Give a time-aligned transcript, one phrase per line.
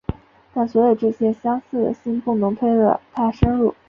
[0.51, 3.75] 但所有这些相似性不能推得太深入。